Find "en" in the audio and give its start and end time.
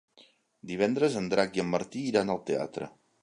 1.21-1.27, 1.65-1.71